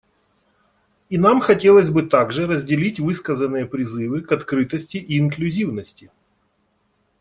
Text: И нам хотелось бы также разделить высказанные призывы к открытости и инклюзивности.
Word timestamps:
И 1.09 1.19
нам 1.19 1.39
хотелось 1.41 1.91
бы 1.91 2.01
также 2.01 2.47
разделить 2.47 2.99
высказанные 2.99 3.67
призывы 3.67 4.21
к 4.21 4.31
открытости 4.31 4.97
и 4.97 5.19
инклюзивности. 5.19 6.09